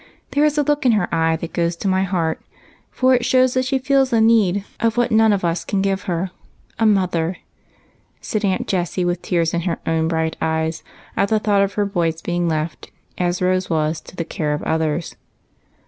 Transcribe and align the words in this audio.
There 0.31 0.43
is 0.43 0.57
a 0.57 0.63
look 0.63 0.83
in 0.83 0.93
her 0.93 1.07
eyes 1.13 1.41
that 1.41 1.53
goes 1.53 1.75
to 1.75 1.87
my 1.87 2.01
heart, 2.01 2.41
for 2.89 3.13
it 3.13 3.23
shows 3.23 3.53
that 3.53 3.65
she 3.65 3.77
feels 3.77 4.09
the 4.09 4.19
need 4.19 4.65
of 4.79 4.97
what 4.97 5.11
none 5.11 5.31
of 5.31 5.45
us 5.45 5.63
can 5.63 5.79
give 5.79 6.05
her,— 6.09 6.31
a 6.79 6.87
mother," 6.87 7.37
said 8.19 8.43
Aunt 8.43 8.67
Jessie, 8.67 9.05
with 9.05 9.21
tears 9.21 9.53
in 9.53 9.61
her 9.61 9.77
own 9.85 10.07
bright 10.07 10.37
eyes 10.41 10.81
at 11.15 11.29
the 11.29 11.37
thought 11.37 11.61
of 11.61 11.75
her 11.75 11.85
boys 11.85 12.19
being 12.19 12.47
left, 12.49 12.89
as 13.19 13.43
Rose 13.43 13.69
was, 13.69 14.01
to 14.01 14.15
the 14.15 14.25
care 14.25 14.55
of 14.55 14.63
others. 14.63 15.15